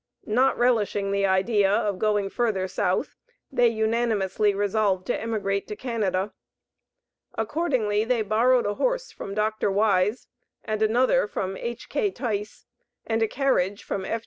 [0.25, 3.15] Not relishing the idea of going further South
[3.51, 6.33] they unanimously resolved to emigrate to Canada.
[7.35, 9.69] Accordingly they borrowed a horse from Dr.
[9.69, 10.27] Wise,
[10.63, 12.09] and another from H.K.
[12.09, 12.65] Tice,
[13.05, 14.19] and a carriage from F.